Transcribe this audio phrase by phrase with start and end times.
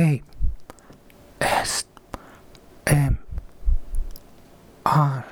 [0.00, 0.22] A
[1.40, 1.88] S
[2.86, 3.18] M
[4.84, 5.24] R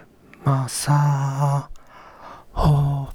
[0.42, 1.71] マサ
[2.53, 3.08] ホ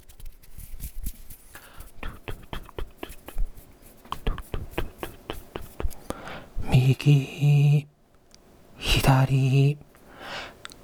[6.69, 7.85] 右
[8.77, 9.77] 左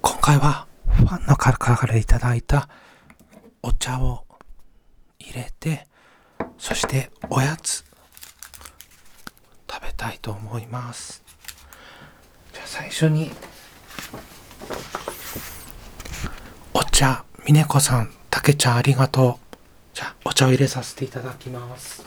[0.02, 2.68] 今回はファンの方からいただいた
[3.64, 4.26] お茶を
[5.18, 5.88] 入れて
[6.58, 7.87] そしておやつ。
[9.98, 11.24] たいと思います。
[12.54, 13.32] じゃあ最初に
[16.74, 19.56] お茶峰子さんたけちゃんありがとう。
[19.94, 22.06] じゃあお茶を入れさせていただきます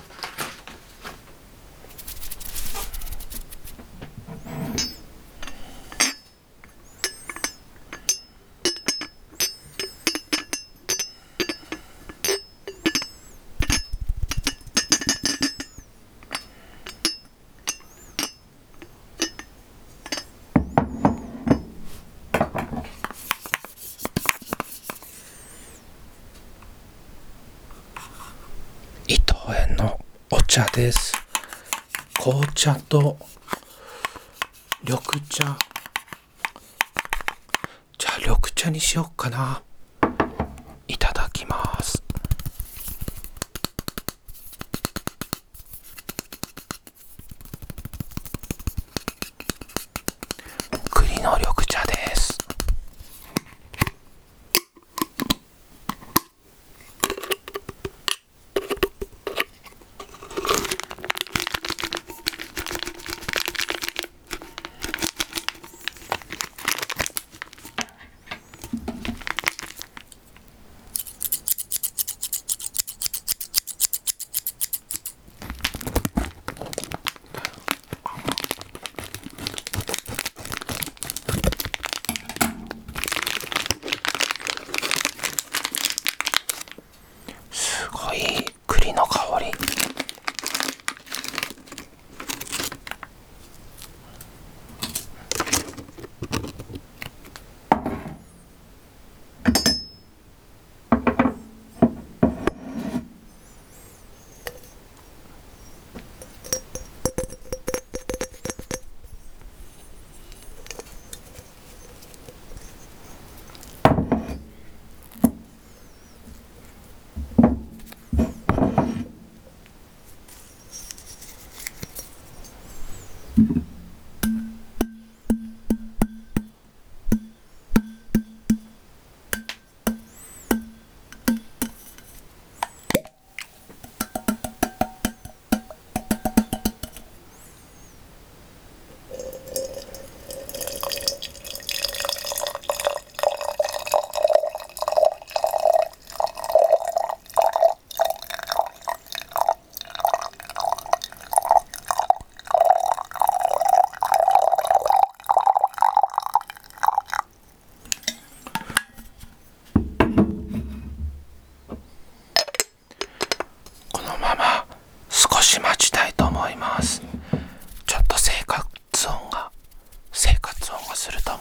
[29.08, 29.34] 伊藤
[29.68, 29.98] 園の
[30.30, 31.14] お茶です。
[32.22, 33.16] 紅茶と
[34.82, 35.56] 緑茶。
[37.96, 39.62] じゃあ緑茶にしよっかな。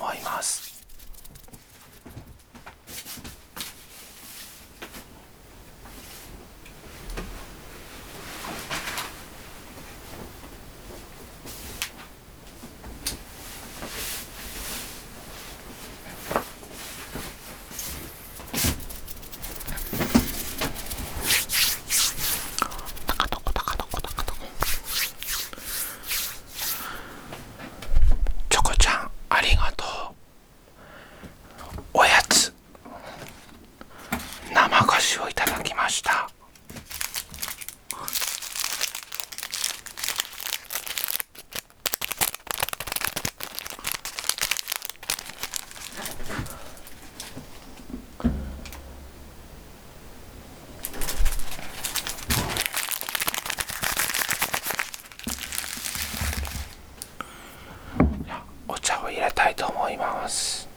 [0.09, 0.70] 思います
[23.08, 24.40] タカトコタカトコタカトコ
[28.50, 29.90] チョコちゃんありがとう
[31.94, 32.54] おやつ
[34.54, 36.30] 生菓子をいただきました
[58.68, 60.69] お茶を入れたいと思います。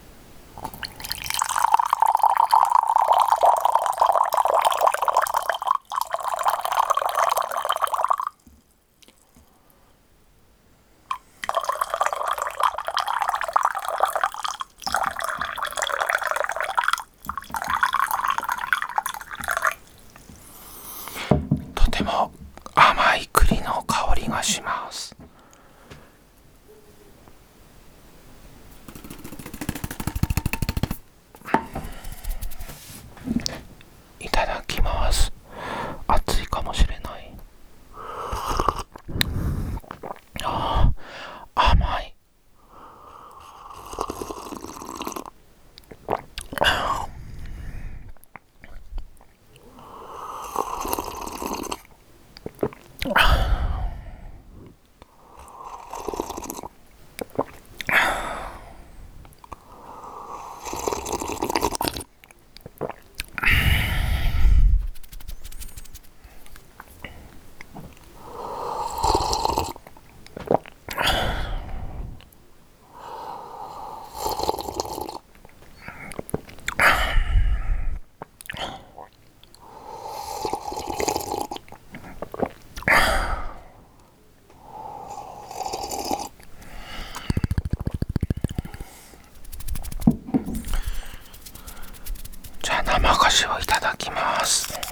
[92.62, 94.91] じゃあ生菓子をいただきます。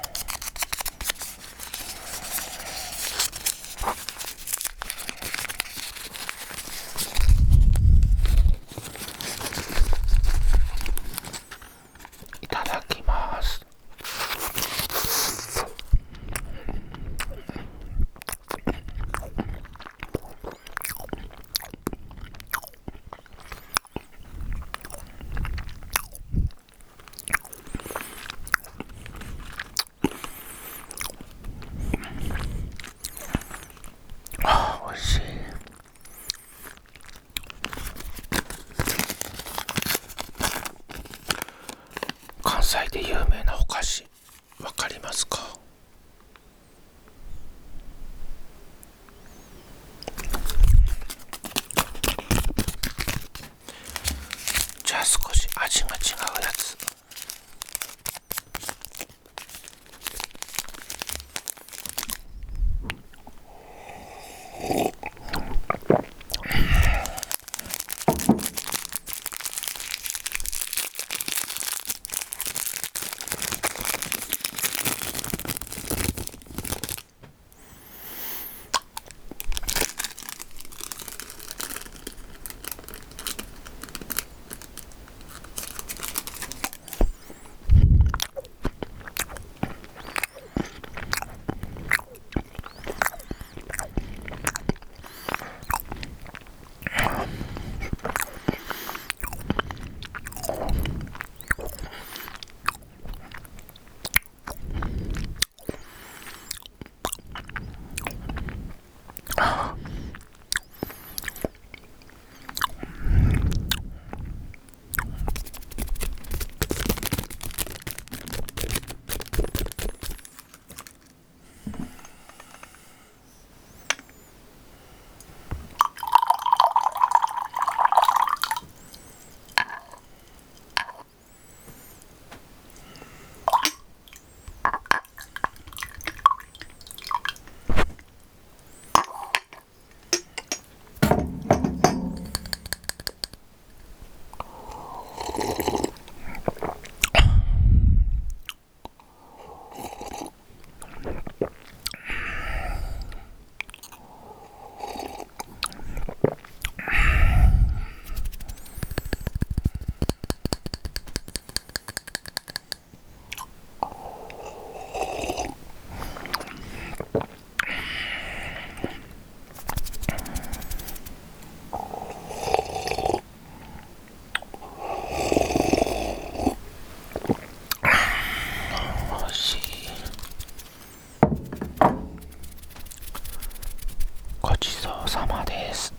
[184.43, 185.95] ごちそうさまです。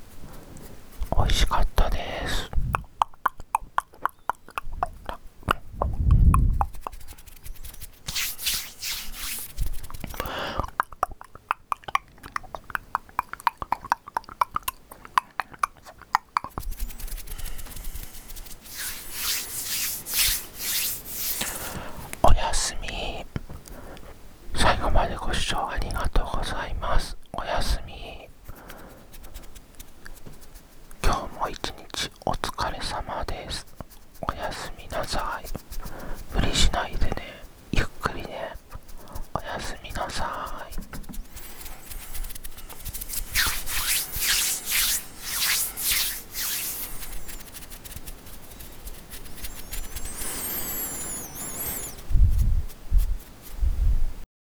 [1.15, 2.50] 美味しかったです。